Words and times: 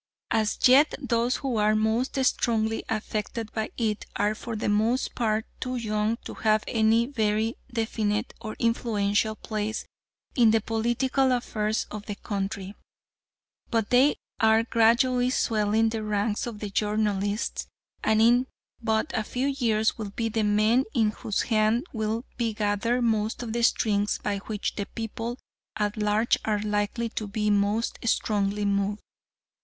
As 0.31 0.57
yet 0.67 0.95
those 0.99 1.35
who 1.35 1.57
are 1.57 1.75
most 1.75 2.17
strongly 2.25 2.83
affected 2.89 3.51
by 3.53 3.69
it 3.77 4.07
are 4.15 4.33
for 4.33 4.55
the 4.55 4.67
most 4.67 5.13
part 5.13 5.45
too 5.59 5.75
young 5.75 6.17
to 6.25 6.33
have 6.33 6.63
any 6.67 7.05
very 7.05 7.53
definite 7.71 8.33
or 8.41 8.55
influential 8.57 9.35
place 9.35 9.85
in 10.35 10.49
the 10.49 10.59
political 10.59 11.31
affairs 11.31 11.85
of 11.91 12.07
the 12.07 12.15
country, 12.15 12.73
but 13.69 13.91
they 13.91 14.15
are 14.39 14.63
gradually 14.63 15.29
swelling 15.29 15.89
the 15.89 16.01
ranks 16.01 16.47
of 16.47 16.57
the 16.61 16.71
journalists, 16.71 17.67
and 18.03 18.23
in 18.23 18.47
but 18.81 19.11
a 19.15 19.21
few 19.23 19.49
years 19.49 19.99
will 19.99 20.09
be 20.09 20.29
the 20.29 20.43
men 20.43 20.83
in 20.95 21.11
whose 21.11 21.43
hands 21.43 21.83
will 21.93 22.25
be 22.37 22.55
gathered 22.55 23.03
most 23.03 23.43
of 23.43 23.53
the 23.53 23.61
strings 23.61 24.17
by 24.23 24.39
which 24.39 24.73
the 24.77 24.87
people 24.87 25.37
at 25.75 25.95
large 25.95 26.39
are 26.43 26.57
likely 26.61 27.07
to 27.07 27.27
be 27.27 27.51
most 27.51 27.99
strongly 28.03 28.65
moved. 28.65 28.99